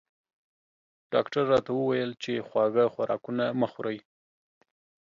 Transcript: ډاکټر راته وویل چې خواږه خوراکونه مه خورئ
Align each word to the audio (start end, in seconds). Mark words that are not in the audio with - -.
ډاکټر 1.13 1.43
راته 1.53 1.71
وویل 1.73 2.11
چې 2.23 2.45
خواږه 2.47 2.85
خوراکونه 2.93 3.45
مه 3.59 3.67
خورئ 3.71 3.99